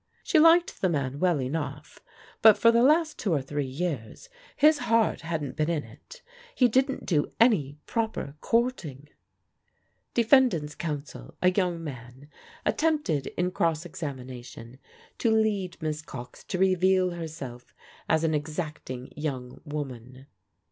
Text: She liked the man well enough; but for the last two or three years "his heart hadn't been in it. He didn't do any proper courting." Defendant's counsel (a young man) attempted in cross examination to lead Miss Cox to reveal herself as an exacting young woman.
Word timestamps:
She 0.23 0.39
liked 0.39 0.81
the 0.81 0.89
man 0.89 1.19
well 1.19 1.39
enough; 1.39 1.99
but 2.41 2.57
for 2.57 2.71
the 2.71 2.81
last 2.81 3.19
two 3.19 3.31
or 3.33 3.41
three 3.43 3.67
years 3.67 4.29
"his 4.55 4.79
heart 4.89 5.21
hadn't 5.21 5.55
been 5.55 5.69
in 5.69 5.83
it. 5.83 6.23
He 6.55 6.67
didn't 6.67 7.05
do 7.05 7.27
any 7.39 7.77
proper 7.85 8.35
courting." 8.41 9.09
Defendant's 10.15 10.73
counsel 10.73 11.35
(a 11.39 11.51
young 11.51 11.83
man) 11.83 12.29
attempted 12.65 13.27
in 13.37 13.51
cross 13.51 13.85
examination 13.85 14.79
to 15.19 15.29
lead 15.29 15.77
Miss 15.83 16.01
Cox 16.01 16.43
to 16.45 16.57
reveal 16.57 17.11
herself 17.11 17.75
as 18.09 18.23
an 18.23 18.33
exacting 18.33 19.13
young 19.15 19.61
woman. 19.65 20.25